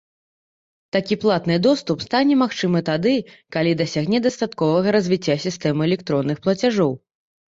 [0.95, 3.13] Такі платны доступ стане магчымы тады,
[3.55, 6.91] калі дасягне дастатковага развіцця сістэма электронных плацяжоў.